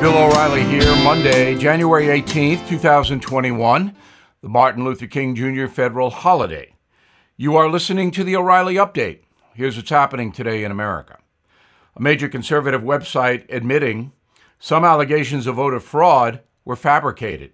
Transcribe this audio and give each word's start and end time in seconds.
Bill 0.00 0.16
O'Reilly 0.16 0.62
here, 0.62 0.94
Monday, 1.02 1.58
January 1.58 2.06
18th, 2.06 2.68
2021, 2.68 3.96
the 4.40 4.48
Martin 4.48 4.84
Luther 4.84 5.08
King 5.08 5.34
Jr. 5.34 5.66
federal 5.66 6.10
holiday. 6.10 6.72
You 7.36 7.56
are 7.56 7.68
listening 7.68 8.12
to 8.12 8.22
the 8.22 8.36
O'Reilly 8.36 8.76
Update. 8.76 9.22
Here's 9.54 9.76
what's 9.76 9.90
happening 9.90 10.30
today 10.30 10.62
in 10.62 10.70
America. 10.70 11.18
A 11.96 12.00
major 12.00 12.28
conservative 12.28 12.82
website 12.82 13.44
admitting 13.52 14.12
some 14.60 14.84
allegations 14.84 15.48
of 15.48 15.56
voter 15.56 15.80
fraud 15.80 16.42
were 16.64 16.76
fabricated. 16.76 17.50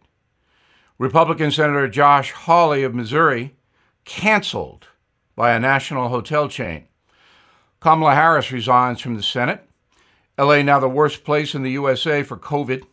Republican 0.98 1.50
Senator 1.50 1.88
Josh 1.88 2.32
Hawley 2.32 2.82
of 2.82 2.94
Missouri 2.94 3.54
canceled 4.04 4.88
by 5.34 5.54
a 5.54 5.58
national 5.58 6.10
hotel 6.10 6.48
chain. 6.48 6.88
Kamala 7.80 8.14
Harris 8.14 8.52
resigns 8.52 9.00
from 9.00 9.14
the 9.14 9.22
Senate. 9.22 9.66
LA 10.36 10.62
now 10.62 10.80
the 10.80 10.88
worst 10.88 11.24
place 11.24 11.54
in 11.54 11.62
the 11.62 11.70
USA 11.72 12.22
for 12.22 12.36
COVID. 12.36 12.84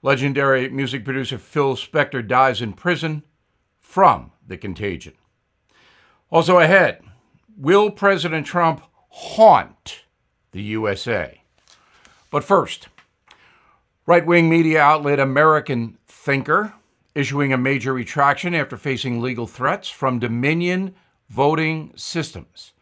Legendary 0.00 0.68
music 0.68 1.04
producer 1.04 1.38
Phil 1.38 1.76
Spector 1.76 2.26
dies 2.26 2.62
in 2.62 2.72
prison 2.72 3.22
from 3.80 4.32
the 4.46 4.56
contagion. 4.56 5.14
Also 6.30 6.58
ahead, 6.58 7.02
will 7.56 7.90
President 7.90 8.46
Trump 8.46 8.82
haunt 9.08 10.04
the 10.52 10.62
USA? 10.62 11.42
But 12.30 12.44
first, 12.44 12.88
right 14.06 14.24
wing 14.24 14.48
media 14.48 14.80
outlet 14.80 15.20
American 15.20 15.98
Thinker 16.06 16.74
issuing 17.14 17.52
a 17.52 17.58
major 17.58 17.92
retraction 17.92 18.54
after 18.54 18.76
facing 18.76 19.20
legal 19.20 19.46
threats 19.46 19.88
from 19.88 20.18
Dominion 20.18 20.94
Voting 21.28 21.92
Systems. 21.96 22.72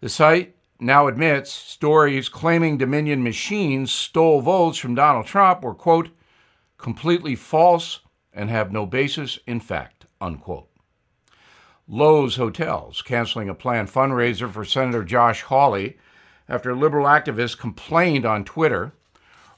The 0.00 0.08
site 0.08 0.54
now 0.84 1.06
admits 1.06 1.50
stories 1.50 2.28
claiming 2.28 2.78
Dominion 2.78 3.22
machines 3.22 3.90
stole 3.90 4.40
votes 4.40 4.78
from 4.78 4.94
Donald 4.94 5.26
Trump 5.26 5.62
were, 5.62 5.74
quote, 5.74 6.10
completely 6.78 7.34
false 7.34 8.00
and 8.32 8.50
have 8.50 8.72
no 8.72 8.84
basis 8.84 9.38
in 9.46 9.60
fact, 9.60 10.06
unquote. 10.20 10.68
Loews 11.88 12.36
Hotels 12.36 13.02
canceling 13.02 13.48
a 13.48 13.54
planned 13.54 13.88
fundraiser 13.90 14.50
for 14.50 14.64
Senator 14.64 15.04
Josh 15.04 15.42
Hawley 15.42 15.98
after 16.48 16.74
liberal 16.74 17.06
activists 17.06 17.58
complained 17.58 18.24
on 18.24 18.44
Twitter. 18.44 18.92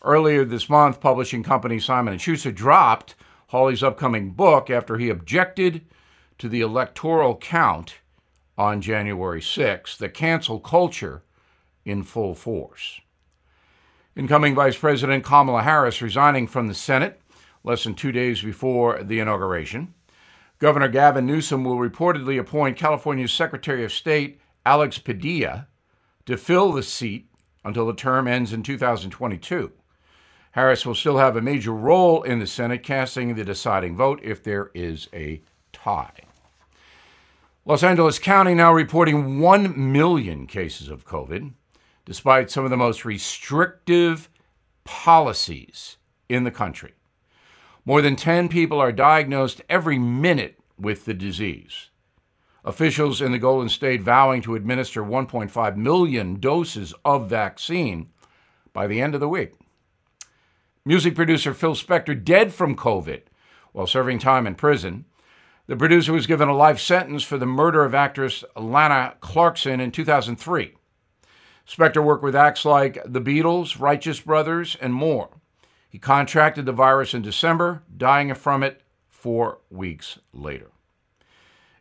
Earlier 0.02 0.44
this 0.44 0.68
month, 0.68 1.00
publishing 1.00 1.42
company 1.42 1.80
Simon 1.80 2.18
& 2.18 2.18
Schuster 2.18 2.52
dropped 2.52 3.14
Hawley's 3.48 3.82
upcoming 3.82 4.30
book 4.30 4.70
after 4.70 4.98
he 4.98 5.08
objected 5.08 5.86
to 6.38 6.48
the 6.48 6.60
electoral 6.60 7.36
count 7.36 7.96
on 8.58 8.80
January 8.80 9.42
6, 9.42 9.96
the 9.96 10.08
cancel 10.08 10.58
culture 10.58 11.22
in 11.84 12.02
full 12.02 12.34
force. 12.34 13.00
Incoming 14.14 14.54
Vice 14.54 14.76
President 14.76 15.24
Kamala 15.24 15.62
Harris 15.62 16.00
resigning 16.00 16.46
from 16.46 16.68
the 16.68 16.74
Senate 16.74 17.20
less 17.64 17.84
than 17.84 17.94
two 17.94 18.12
days 18.12 18.42
before 18.42 19.02
the 19.02 19.18
inauguration. 19.18 19.92
Governor 20.58 20.88
Gavin 20.88 21.26
Newsom 21.26 21.64
will 21.64 21.76
reportedly 21.76 22.38
appoint 22.38 22.78
California's 22.78 23.32
Secretary 23.32 23.84
of 23.84 23.92
State 23.92 24.40
Alex 24.64 24.98
Padilla 24.98 25.66
to 26.24 26.36
fill 26.36 26.72
the 26.72 26.82
seat 26.82 27.28
until 27.64 27.86
the 27.86 27.94
term 27.94 28.26
ends 28.26 28.52
in 28.52 28.62
2022. 28.62 29.72
Harris 30.52 30.86
will 30.86 30.94
still 30.94 31.18
have 31.18 31.36
a 31.36 31.42
major 31.42 31.72
role 31.72 32.22
in 32.22 32.38
the 32.38 32.46
Senate, 32.46 32.82
casting 32.82 33.34
the 33.34 33.44
deciding 33.44 33.94
vote 33.94 34.18
if 34.22 34.42
there 34.42 34.70
is 34.74 35.08
a 35.12 35.42
tie. 35.72 36.22
Los 37.68 37.82
Angeles 37.82 38.20
County 38.20 38.54
now 38.54 38.72
reporting 38.72 39.40
1 39.40 39.92
million 39.92 40.46
cases 40.46 40.88
of 40.88 41.04
COVID, 41.04 41.52
despite 42.04 42.48
some 42.48 42.62
of 42.62 42.70
the 42.70 42.76
most 42.76 43.04
restrictive 43.04 44.30
policies 44.84 45.96
in 46.28 46.44
the 46.44 46.52
country. 46.52 46.94
More 47.84 48.00
than 48.00 48.14
10 48.14 48.48
people 48.48 48.78
are 48.78 48.92
diagnosed 48.92 49.62
every 49.68 49.98
minute 49.98 50.60
with 50.78 51.06
the 51.06 51.14
disease. 51.14 51.90
Officials 52.64 53.20
in 53.20 53.32
the 53.32 53.38
Golden 53.38 53.68
State 53.68 54.00
vowing 54.00 54.42
to 54.42 54.54
administer 54.54 55.02
1.5 55.02 55.76
million 55.76 56.38
doses 56.38 56.94
of 57.04 57.28
vaccine 57.28 58.10
by 58.72 58.86
the 58.86 59.00
end 59.00 59.12
of 59.12 59.20
the 59.20 59.28
week. 59.28 59.54
Music 60.84 61.16
producer 61.16 61.52
Phil 61.52 61.74
Spector 61.74 62.24
dead 62.24 62.52
from 62.52 62.76
COVID 62.76 63.22
while 63.72 63.88
serving 63.88 64.20
time 64.20 64.46
in 64.46 64.54
prison. 64.54 65.04
The 65.68 65.76
producer 65.76 66.12
was 66.12 66.28
given 66.28 66.48
a 66.48 66.54
life 66.54 66.78
sentence 66.78 67.24
for 67.24 67.38
the 67.38 67.46
murder 67.46 67.84
of 67.84 67.92
actress 67.92 68.44
Lana 68.54 69.16
Clarkson 69.20 69.80
in 69.80 69.90
2003. 69.90 70.74
Spector 71.66 72.04
worked 72.04 72.22
with 72.22 72.36
acts 72.36 72.64
like 72.64 73.02
The 73.04 73.20
Beatles, 73.20 73.80
Righteous 73.80 74.20
Brothers, 74.20 74.76
and 74.80 74.94
more. 74.94 75.30
He 75.88 75.98
contracted 75.98 76.66
the 76.66 76.72
virus 76.72 77.14
in 77.14 77.22
December, 77.22 77.82
dying 77.96 78.32
from 78.34 78.62
it 78.62 78.82
four 79.08 79.58
weeks 79.68 80.20
later. 80.32 80.70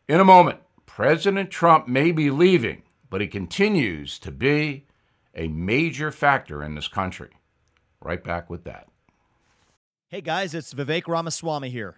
In 0.08 0.20
a 0.20 0.26
moment, 0.26 0.62
President 0.88 1.52
Trump 1.52 1.88
may 1.88 2.12
be 2.12 2.32
leaving, 2.32 2.82
but 3.12 3.22
he 3.22 3.28
continues 3.28 4.18
to 4.20 4.32
be 4.32 4.88
a 5.36 5.48
major 5.48 6.12
factor 6.12 6.64
in 6.64 6.74
this 6.74 6.88
country. 6.88 7.30
Right 8.02 8.24
back 8.24 8.50
with 8.50 8.64
that. 8.64 8.88
Hey 10.08 10.22
guys, 10.22 10.56
it's 10.56 10.74
Vivek 10.74 11.08
Ramaswamy 11.08 11.70
here 11.70 11.98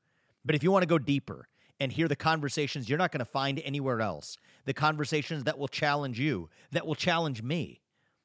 But 0.45 0.55
if 0.55 0.63
you 0.63 0.71
want 0.71 0.83
to 0.83 0.87
go 0.87 0.97
deeper 0.97 1.47
and 1.79 1.91
hear 1.91 2.07
the 2.07 2.15
conversations 2.15 2.89
you're 2.89 2.97
not 2.97 3.11
going 3.11 3.19
to 3.19 3.25
find 3.25 3.59
anywhere 3.63 4.01
else, 4.01 4.37
the 4.65 4.73
conversations 4.73 5.43
that 5.45 5.57
will 5.57 5.67
challenge 5.67 6.19
you, 6.19 6.49
that 6.71 6.85
will 6.85 6.95
challenge 6.95 7.41
me, 7.41 7.81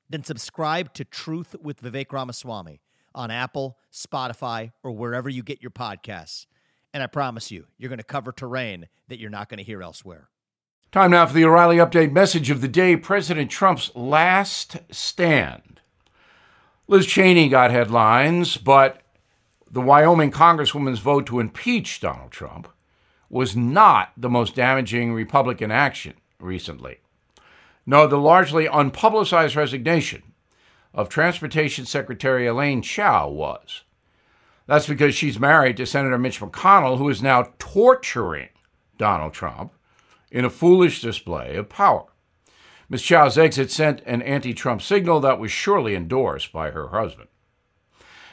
then 0.09 0.23
subscribe 0.23 0.93
to 0.95 1.05
Truth 1.05 1.57
with 1.61 1.83
Vivek 1.83 2.13
Ramaswamy 2.13 2.81
on 3.15 3.31
Apple, 3.31 3.79
Spotify, 3.93 4.73
or 4.83 4.93
wherever 4.93 5.29
you 5.29 5.43
get 5.43 5.63
your 5.63 5.71
podcasts. 5.71 6.47
And 6.93 7.03
I 7.03 7.07
promise 7.07 7.51
you, 7.51 7.67
you're 7.79 7.89
going 7.89 7.99
to 7.99 8.05
cover 8.05 8.33
terrain 8.33 8.89
that 9.09 9.19
you're 9.19 9.31
not 9.31 9.49
going 9.49 9.59
to 9.59 9.65
hear 9.65 9.83
elsewhere. 9.83 10.29
Time 10.93 11.11
now 11.11 11.27
for 11.27 11.35
the 11.35 11.45
O'Reilly 11.45 11.77
Update 11.77 12.13
message 12.13 12.51
of 12.51 12.61
the 12.61 12.69
day 12.69 12.97
President 12.97 13.51
Trump's 13.51 13.91
last 13.95 14.77
stand. 14.91 15.81
Liz 16.89 17.07
Cheney 17.07 17.49
got 17.49 17.71
headlines, 17.71 18.57
but 18.57 19.03
the 19.71 19.81
Wyoming 19.81 20.31
Congresswoman's 20.31 21.01
vote 21.01 21.27
to 21.27 21.41
impeach 21.41 22.01
Donald 22.01 22.31
Trump 22.31 22.69
was 23.29 23.57
not 23.57 24.13
the 24.17 24.31
most 24.31 24.55
damaging 24.55 25.13
Republican 25.13 25.71
action 25.71 26.15
recently. 26.39 26.99
No, 27.85 28.07
the 28.07 28.19
largely 28.19 28.67
unpublicized 28.67 29.57
resignation 29.57 30.23
of 30.95 31.09
Transportation 31.09 31.85
Secretary 31.85 32.47
Elaine 32.47 32.83
Chao 32.83 33.29
was. 33.29 33.83
That's 34.67 34.89
because 34.89 35.15
she's 35.15 35.39
married 35.39 35.77
to 35.77 35.87
Senator 35.87 36.19
Mitch 36.19 36.41
McConnell, 36.41 36.99
who 36.99 37.09
is 37.09 37.23
now 37.23 37.53
torturing 37.59 38.49
Donald 38.99 39.33
Trump 39.33 39.73
in 40.31 40.45
a 40.45 40.51
foolish 40.51 41.01
display 41.01 41.57
of 41.57 41.69
power. 41.69 42.07
Ms. 42.89 43.03
Chao's 43.03 43.39
exit 43.39 43.71
sent 43.71 44.01
an 44.07 44.23
anti 44.23 44.55
Trump 44.55 44.81
signal 44.81 45.21
that 45.21 45.39
was 45.39 45.51
surely 45.51 45.95
endorsed 45.95 46.53
by 46.53 46.71
her 46.71 46.89
husband. 46.89 47.29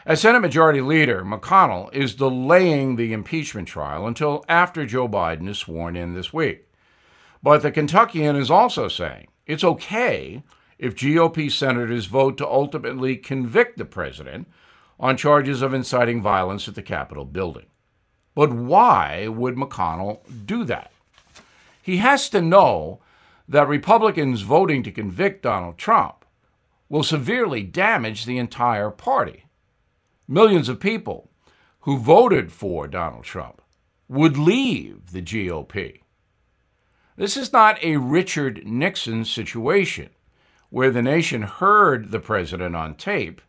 As 0.05 0.19
Senate 0.19 0.41
Majority 0.41 0.81
Leader, 0.81 1.23
McConnell 1.23 1.93
is 1.93 2.13
delaying 2.13 2.97
the 2.97 3.13
impeachment 3.13 3.69
trial 3.69 4.05
until 4.05 4.43
after 4.49 4.85
Joe 4.85 5.07
Biden 5.07 5.47
is 5.47 5.59
sworn 5.59 5.95
in 5.95 6.13
this 6.13 6.33
week. 6.33 6.67
But 7.41 7.61
the 7.61 7.71
Kentuckian 7.71 8.35
is 8.35 8.51
also 8.51 8.89
saying 8.89 9.29
it's 9.45 9.63
okay 9.63 10.43
if 10.77 10.93
GOP 10.93 11.49
senators 11.49 12.07
vote 12.07 12.37
to 12.39 12.45
ultimately 12.47 13.15
convict 13.15 13.77
the 13.77 13.85
president 13.85 14.49
on 14.99 15.15
charges 15.15 15.61
of 15.61 15.73
inciting 15.73 16.21
violence 16.21 16.67
at 16.67 16.75
the 16.75 16.83
Capitol 16.83 17.23
building. 17.23 17.67
But 18.35 18.51
why 18.51 19.29
would 19.29 19.55
McConnell 19.55 20.19
do 20.45 20.65
that? 20.65 20.91
He 21.81 21.97
has 21.97 22.27
to 22.31 22.41
know 22.41 22.99
that 23.47 23.69
Republicans 23.69 24.41
voting 24.41 24.83
to 24.83 24.91
convict 24.91 25.43
Donald 25.43 25.77
Trump 25.77 26.25
will 26.89 27.03
severely 27.03 27.63
damage 27.63 28.25
the 28.25 28.37
entire 28.37 28.89
party 28.89 29.42
millions 30.33 30.67
of 30.67 30.79
people 30.79 31.29
who 31.81 31.97
voted 31.97 32.51
for 32.51 32.87
Donald 32.87 33.23
Trump 33.23 33.61
would 34.07 34.37
leave 34.37 35.11
the 35.11 35.21
GOP. 35.21 36.01
This 37.15 37.37
is 37.37 37.53
not 37.53 37.81
a 37.83 37.97
Richard 37.97 38.65
Nixon 38.65 39.25
situation 39.25 40.09
where 40.71 40.89
the 40.89 41.03
nation 41.03 41.43
heard 41.43 42.09
the 42.09 42.19
president 42.19 42.75
on 42.75 42.95
tape 42.95 43.41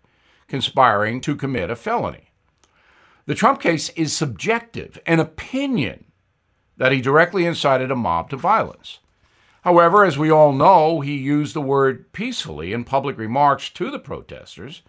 conspiring 0.46 1.22
to 1.22 1.34
commit 1.34 1.70
a 1.70 1.76
felony. 1.76 2.32
The 3.24 3.34
Trump 3.34 3.62
case 3.62 3.88
is 3.90 4.14
subjective, 4.14 4.98
an 5.06 5.20
opinion 5.20 6.04
that 6.76 6.92
he 6.92 7.00
directly 7.00 7.46
incited 7.46 7.90
a 7.90 7.96
mob 7.96 8.28
to 8.28 8.36
violence. 8.36 8.98
However, 9.62 10.04
as 10.04 10.18
we 10.18 10.30
all 10.30 10.52
know, 10.52 11.00
he 11.00 11.16
used 11.16 11.54
the 11.54 11.62
word 11.62 12.12
peacefully 12.12 12.74
in 12.74 12.84
public 12.84 13.16
remarks 13.16 13.70
to 13.70 13.90
the 13.90 13.98
protesters, 13.98 14.82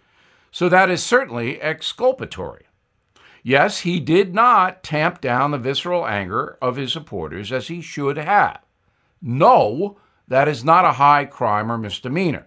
so 0.56 0.70
that 0.70 0.88
is 0.88 1.04
certainly 1.04 1.60
exculpatory. 1.60 2.64
Yes, 3.42 3.80
he 3.80 4.00
did 4.00 4.34
not 4.34 4.82
tamp 4.82 5.20
down 5.20 5.50
the 5.50 5.58
visceral 5.58 6.06
anger 6.06 6.56
of 6.62 6.76
his 6.76 6.94
supporters 6.94 7.52
as 7.52 7.68
he 7.68 7.82
should 7.82 8.16
have. 8.16 8.60
No, 9.20 9.98
that 10.26 10.48
is 10.48 10.64
not 10.64 10.86
a 10.86 10.92
high 10.92 11.26
crime 11.26 11.70
or 11.70 11.76
misdemeanor. 11.76 12.46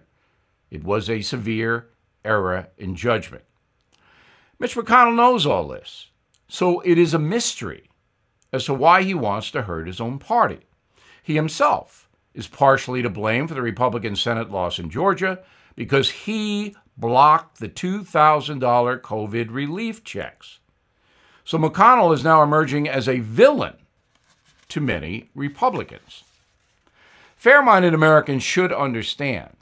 It 0.72 0.82
was 0.82 1.08
a 1.08 1.20
severe 1.20 1.90
error 2.24 2.70
in 2.76 2.96
judgment. 2.96 3.44
Mitch 4.58 4.74
McConnell 4.74 5.14
knows 5.14 5.46
all 5.46 5.68
this, 5.68 6.08
so 6.48 6.80
it 6.80 6.98
is 6.98 7.14
a 7.14 7.18
mystery 7.20 7.90
as 8.52 8.64
to 8.64 8.74
why 8.74 9.04
he 9.04 9.14
wants 9.14 9.52
to 9.52 9.62
hurt 9.62 9.86
his 9.86 10.00
own 10.00 10.18
party. 10.18 10.66
He 11.22 11.36
himself 11.36 12.10
is 12.34 12.48
partially 12.48 13.02
to 13.02 13.08
blame 13.08 13.46
for 13.46 13.54
the 13.54 13.62
Republican 13.62 14.16
Senate 14.16 14.50
loss 14.50 14.80
in 14.80 14.90
Georgia 14.90 15.44
because 15.76 16.10
he 16.10 16.74
blocked 17.00 17.58
the 17.58 17.68
$2,000 17.68 19.00
COVID 19.00 19.50
relief 19.50 20.04
checks. 20.04 20.58
So 21.44 21.58
McConnell 21.58 22.14
is 22.14 22.22
now 22.22 22.42
emerging 22.42 22.88
as 22.88 23.08
a 23.08 23.20
villain 23.20 23.74
to 24.68 24.80
many 24.80 25.30
Republicans. 25.34 26.22
Fair 27.36 27.62
minded 27.62 27.94
Americans 27.94 28.42
should 28.42 28.72
understand 28.72 29.56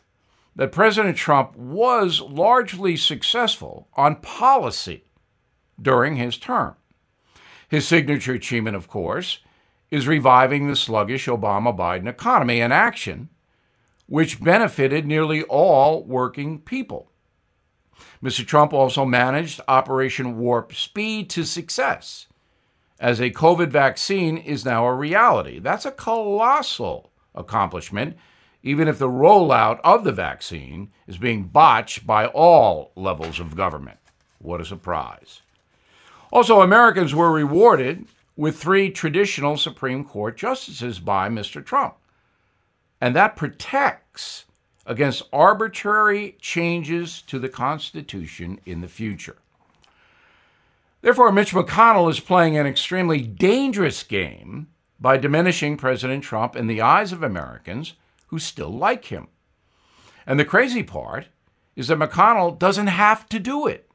that 0.57 0.73
President 0.73 1.17
Trump 1.17 1.57
was 1.57 2.21
largely 2.21 2.97
successful 2.97 3.87
on 3.95 4.17
policy 4.17 5.05
during 5.81 6.17
his 6.17 6.37
term. 6.37 6.75
His 7.69 7.87
signature 7.87 8.35
achievement, 8.35 8.77
of 8.77 8.89
course, 8.89 9.39
is 9.91 10.09
reviving 10.09 10.67
the 10.67 10.77
sluggish 10.77 11.27
Obama 11.27 11.75
Biden 11.75 12.09
economy 12.09 12.61
in 12.61 12.73
action, 12.73 13.29
which 14.07 14.43
benefited 14.43 15.07
nearly 15.07 15.43
all 15.45 16.03
working 16.03 16.59
people. 16.59 17.08
Mr. 18.23 18.47
Trump 18.47 18.73
also 18.73 19.05
managed 19.05 19.61
Operation 19.69 20.39
Warp 20.39 20.75
Speed 20.75 21.31
to 21.31 21.45
success, 21.45 22.27
as 23.01 23.21
a 23.21 23.31
COVID 23.31 23.69
vaccine 23.69 24.37
is 24.37 24.65
now 24.65 24.87
a 24.87 24.95
reality. 24.95 25.59
That's 25.59 25.87
a 25.87 25.93
colossal 25.93 27.11
accomplishment, 27.35 28.17
even 28.63 28.89
if 28.89 28.99
the 28.99 29.09
rollout 29.09 29.81
of 29.85 30.05
the 30.05 30.13
vaccine 30.13 30.91
is 31.07 31.17
being 31.17 31.45
botched 31.45 32.07
by 32.07 32.27
all 32.27 32.93
levels 32.97 33.39
of 33.39 33.57
government. 33.57 33.99
What 34.39 34.61
a 34.61 34.65
surprise. 34.65 35.43
Also, 36.33 36.61
Americans 36.61 37.15
were 37.15 37.31
rewarded 37.31 38.07
with 38.37 38.57
three 38.57 38.91
traditional 38.91 39.57
Supreme 39.57 40.05
Court 40.05 40.37
justices 40.37 40.99
by 40.99 41.29
Mr. 41.29 41.65
Trump. 41.65 41.95
And 43.01 43.15
that 43.17 43.37
protects 43.37 44.45
against 44.89 45.23
arbitrary 45.35 46.37
changes 46.41 47.21
to 47.23 47.39
the 47.39 47.51
Constitution 47.51 48.59
in 48.65 48.81
the 48.81 48.89
future. 48.89 49.37
Therefore, 51.03 51.31
Mitch 51.31 51.53
McConnell 51.53 52.11
is 52.11 52.19
playing 52.19 52.57
an 52.57 52.67
extremely 52.67 53.21
dangerous 53.21 54.03
game 54.03 54.69
by 54.99 55.19
diminishing 55.19 55.77
President 55.77 56.25
Trump 56.25 56.57
in 56.57 56.67
the 56.67 56.81
eyes 56.81 57.13
of 57.13 57.23
Americans 57.23 57.95
who 58.29 58.39
still 58.39 58.71
like 58.71 59.05
him. 59.05 59.29
And 60.27 60.41
the 60.41 60.45
crazy 60.45 60.83
part 60.83 61.27
is 61.77 61.89
that 61.89 61.99
McConnell 61.99 62.59
doesn't 62.59 62.89
have 62.89 63.29
to 63.29 63.39
do 63.39 63.67
it. 63.67 63.89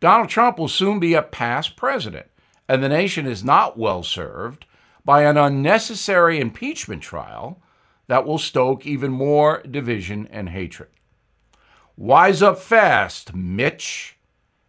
Donald 0.00 0.28
Trump 0.28 0.58
will 0.58 0.68
soon 0.68 1.00
be 1.00 1.14
a 1.14 1.22
past 1.22 1.76
president, 1.76 2.26
and 2.68 2.82
the 2.82 2.88
nation 2.88 3.26
is 3.26 3.42
not 3.42 3.76
well 3.76 4.04
served 4.04 4.64
by 5.04 5.24
an 5.24 5.36
unnecessary 5.36 6.38
impeachment 6.38 7.02
trial 7.02 7.60
that 8.08 8.26
will 8.26 8.38
stoke 8.38 8.84
even 8.84 9.12
more 9.12 9.62
division 9.62 10.26
and 10.30 10.48
hatred. 10.48 10.88
Wise 11.96 12.42
up 12.42 12.58
fast, 12.58 13.34
Mitch. 13.34 14.16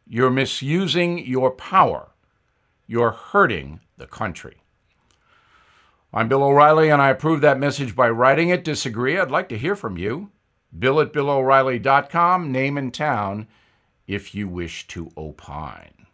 You're 0.08 0.30
misusing 0.30 1.26
your 1.26 1.52
power. 1.52 2.12
You're 2.88 3.12
hurting 3.12 3.82
the 3.98 4.08
country. 4.08 4.58
I'm 6.12 6.28
Bill 6.28 6.44
O'Reilly, 6.44 6.90
and 6.90 7.02
I 7.02 7.10
approve 7.10 7.42
that 7.42 7.60
message 7.60 7.96
by 7.96 8.10
writing 8.10 8.50
it. 8.50 8.64
Disagree? 8.64 9.18
I'd 9.18 9.30
like 9.30 9.48
to 9.50 9.58
hear 9.58 9.76
from 9.76 9.98
you. 9.98 10.32
Bill 10.78 11.00
at 11.00 11.14
BillO'Reilly.com, 11.14 12.52
name 12.52 12.78
and 12.78 12.94
town 12.94 13.48
if 14.08 14.34
you 14.34 14.48
wish 14.48 14.88
to 14.88 15.12
opine. 15.16 16.08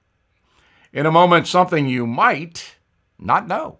In 0.92 1.06
a 1.06 1.12
moment, 1.12 1.48
something 1.48 1.88
you 1.88 2.06
might 2.06 2.76
not 3.18 3.48
know. 3.48 3.80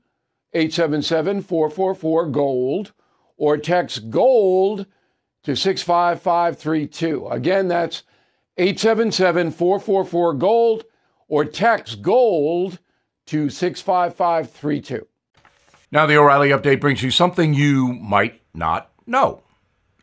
877 0.53 1.41
444 1.41 2.27
GOLD, 2.27 2.91
or 3.37 3.57
text 3.57 4.09
GOLD 4.09 4.85
to 5.43 5.55
65532. 5.55 7.27
Again, 7.27 7.67
that's 7.67 8.03
877 8.57 9.51
444 9.51 10.33
GOLD, 10.35 10.83
or 11.27 11.45
text 11.45 12.01
GOLD 12.01 12.79
to 13.27 13.49
65532. 13.49 15.07
Now, 15.91 16.05
the 16.05 16.17
O'Reilly 16.17 16.49
update 16.49 16.79
brings 16.79 17.03
you 17.03 17.11
something 17.11 17.53
you 17.53 17.93
might 17.93 18.41
not 18.53 18.91
know. 19.05 19.43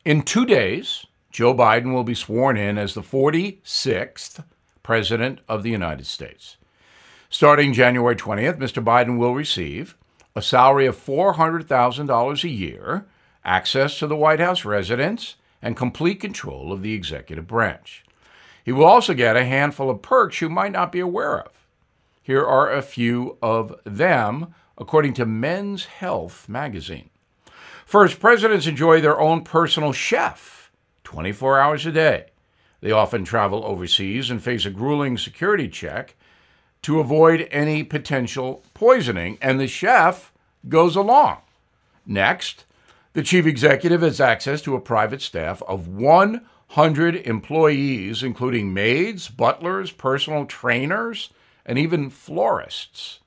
In 0.04 0.22
two 0.22 0.44
days, 0.44 1.06
Joe 1.30 1.54
Biden 1.54 1.92
will 1.92 2.04
be 2.04 2.14
sworn 2.14 2.56
in 2.56 2.78
as 2.78 2.94
the 2.94 3.02
46th 3.02 4.44
President 4.82 5.40
of 5.48 5.62
the 5.62 5.70
United 5.70 6.06
States. 6.06 6.56
Starting 7.30 7.72
January 7.72 8.16
20th, 8.16 8.58
Mr. 8.58 8.82
Biden 8.82 9.18
will 9.18 9.34
receive 9.34 9.96
a 10.38 10.42
salary 10.42 10.86
of 10.86 10.96
$400,000 10.96 12.44
a 12.44 12.48
year, 12.48 13.06
access 13.44 13.98
to 13.98 14.06
the 14.06 14.16
White 14.16 14.38
House 14.38 14.64
residence, 14.64 15.34
and 15.60 15.76
complete 15.76 16.20
control 16.20 16.72
of 16.72 16.82
the 16.82 16.94
executive 16.94 17.48
branch. 17.48 18.04
He 18.64 18.70
will 18.70 18.84
also 18.84 19.14
get 19.14 19.36
a 19.36 19.44
handful 19.44 19.90
of 19.90 20.00
perks 20.00 20.40
you 20.40 20.48
might 20.48 20.70
not 20.70 20.92
be 20.92 21.00
aware 21.00 21.40
of. 21.40 21.50
Here 22.22 22.44
are 22.46 22.70
a 22.70 22.82
few 22.82 23.36
of 23.42 23.74
them, 23.84 24.54
according 24.76 25.14
to 25.14 25.26
Men's 25.26 25.86
Health 25.86 26.48
magazine. 26.48 27.10
First, 27.84 28.20
presidents 28.20 28.68
enjoy 28.68 29.00
their 29.00 29.18
own 29.18 29.42
personal 29.42 29.92
chef 29.92 30.70
24 31.02 31.58
hours 31.58 31.84
a 31.84 31.90
day. 31.90 32.26
They 32.80 32.92
often 32.92 33.24
travel 33.24 33.64
overseas 33.64 34.30
and 34.30 34.40
face 34.40 34.64
a 34.64 34.70
grueling 34.70 35.18
security 35.18 35.68
check 35.68 36.14
to 36.82 37.00
avoid 37.00 37.48
any 37.50 37.82
potential 37.82 38.62
poisoning, 38.74 39.38
and 39.40 39.58
the 39.60 39.66
chef 39.66 40.32
goes 40.68 40.96
along. 40.96 41.38
Next, 42.06 42.64
the 43.12 43.22
chief 43.22 43.46
executive 43.46 44.02
has 44.02 44.20
access 44.20 44.62
to 44.62 44.76
a 44.76 44.80
private 44.80 45.22
staff 45.22 45.62
of 45.62 45.88
100 45.88 47.16
employees, 47.16 48.22
including 48.22 48.72
maids, 48.72 49.28
butlers, 49.28 49.90
personal 49.90 50.46
trainers, 50.46 51.30
and 51.66 51.78
even 51.78 52.10
florists. 52.10 53.20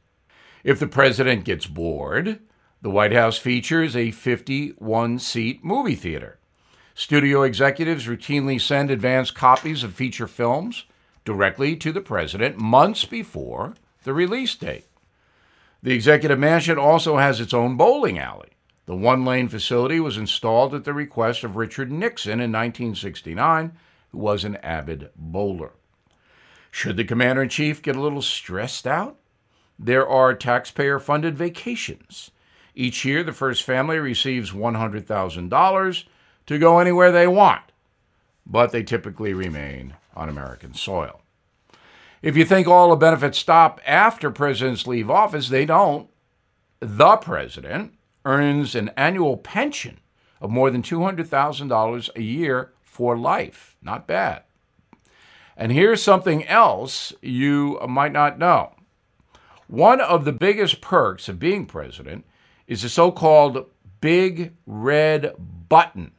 If 0.64 0.80
the 0.80 0.88
president 0.88 1.44
gets 1.44 1.66
bored, 1.68 2.40
the 2.82 2.90
White 2.90 3.14
House 3.14 3.38
features 3.38 3.96
a 3.96 4.12
51 4.12 5.20
seat 5.20 5.64
movie 5.64 5.96
theater. 5.96 6.40
Studio 6.94 7.44
executives 7.44 8.08
routinely 8.08 8.60
send 8.60 8.92
advance 8.92 9.32
copies 9.32 9.84
of 9.84 9.94
feature 9.94 10.28
films 10.28 10.86
directly 11.26 11.76
to 11.78 11.92
the 11.92 12.02
president 12.02 12.58
months 12.58 13.06
before 13.06 13.76
the 14.04 14.14
release 14.14 14.56
date. 14.56 14.86
The 15.84 15.94
executive 15.94 16.40
mansion 16.40 16.78
also 16.78 17.18
has 17.18 17.40
its 17.40 17.54
own 17.54 17.78
bowling 17.78 18.20
alley. 18.20 18.50
The 18.86 18.96
one 18.96 19.26
lane 19.26 19.48
facility 19.48 20.00
was 20.00 20.18
installed 20.18 20.74
at 20.74 20.84
the 20.84 20.94
request 20.94 21.44
of 21.44 21.56
Richard 21.56 21.92
Nixon 21.92 22.34
in 22.34 22.52
1969, 22.52 23.72
who 24.12 24.18
was 24.18 24.44
an 24.44 24.58
avid 24.58 25.10
bowler. 25.16 25.72
Should 26.72 26.98
the 26.98 27.04
commander 27.04 27.44
in 27.44 27.50
chief 27.50 27.82
get 27.82 27.96
a 27.96 28.02
little 28.02 28.22
stressed 28.22 28.88
out? 28.88 29.18
There 29.78 30.08
are 30.08 30.34
taxpayer 30.34 31.00
funded 31.00 31.38
vacations. 31.38 32.32
Each 32.76 33.04
year, 33.04 33.24
the 33.24 33.34
first 33.34 33.64
family 33.64 33.98
receives 33.98 34.52
$100,000 34.52 36.04
to 36.46 36.60
go 36.60 36.80
anywhere 36.80 37.12
they 37.12 37.28
want, 37.28 37.64
but 38.46 38.72
they 38.72 38.84
typically 38.84 39.34
remain 39.34 39.96
on 40.16 40.30
American 40.30 40.74
soil. 40.74 41.22
If 42.22 42.38
you 42.38 42.46
think 42.46 42.68
all 42.68 42.90
the 42.90 42.96
benefits 42.96 43.40
stop 43.40 43.82
after 43.86 44.30
presidents 44.30 44.86
leave 44.86 45.10
office, 45.10 45.50
they 45.50 45.66
don't. 45.66 46.10
The 46.80 47.18
president 47.18 47.94
earns 48.26 48.76
an 48.76 48.92
annual 48.96 49.38
pension 49.38 50.00
of 50.40 50.50
more 50.50 50.70
than 50.70 50.84
$200,000 50.84 52.10
a 52.16 52.22
year 52.22 52.74
for 52.84 53.18
life. 53.18 53.76
Not 53.82 54.08
bad. 54.08 54.44
And 55.58 55.72
here's 55.72 56.02
something 56.02 56.48
else 56.48 57.14
you 57.22 57.80
might 57.88 58.12
not 58.12 58.40
know. 58.40 58.74
One 59.68 60.02
of 60.02 60.26
the 60.26 60.32
biggest 60.32 60.82
perks 60.82 61.30
of 61.30 61.40
being 61.40 61.66
president 61.66 62.26
is 62.68 62.82
the 62.82 62.90
so 62.90 63.12
called 63.12 63.68
big 64.02 64.54
red 64.66 65.34
button 65.70 66.12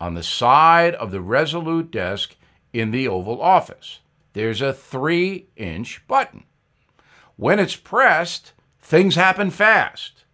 on 0.00 0.14
the 0.14 0.22
side 0.22 0.94
of 0.96 1.10
the 1.10 1.20
Resolute 1.20 1.90
desk 1.90 2.36
in 2.74 2.90
the 2.90 3.08
Oval 3.08 3.40
Office. 3.40 4.00
There's 4.34 4.60
a 4.60 4.74
three 4.74 5.46
inch 5.56 6.06
button. 6.06 6.44
When 7.36 7.58
it's 7.58 7.76
pressed, 7.76 8.52
things 8.80 9.14
happen 9.14 9.50
fast. 9.50 10.24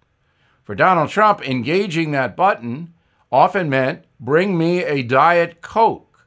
For 0.65 0.75
Donald 0.75 1.11
Trump, 1.11 1.47
engaging 1.47 2.11
that 2.13 2.37
button 2.37 2.95
often 3.31 3.69
meant 3.69 4.05
bring 4.19 4.57
me 4.57 4.83
a 4.83 5.03
Diet 5.03 5.61
Coke, 5.61 6.27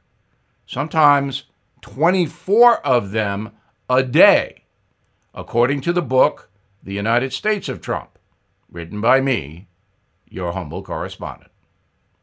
sometimes 0.66 1.44
24 1.82 2.86
of 2.86 3.10
them 3.10 3.50
a 3.90 4.02
day, 4.02 4.64
according 5.34 5.80
to 5.82 5.92
the 5.92 6.02
book, 6.02 6.48
The 6.82 6.94
United 6.94 7.32
States 7.32 7.68
of 7.68 7.80
Trump, 7.80 8.18
written 8.70 9.00
by 9.00 9.20
me, 9.20 9.68
your 10.28 10.52
humble 10.52 10.82
correspondent. 10.82 11.50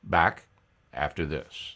Back 0.04 0.46
after 0.94 1.26
this. 1.26 1.76